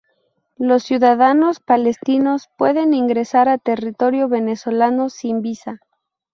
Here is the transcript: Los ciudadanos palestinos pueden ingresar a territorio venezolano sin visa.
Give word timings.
Los 0.57 0.81
ciudadanos 0.81 1.59
palestinos 1.59 2.49
pueden 2.57 2.95
ingresar 2.95 3.47
a 3.49 3.59
territorio 3.59 4.27
venezolano 4.29 5.09
sin 5.11 5.43
visa. 5.43 5.77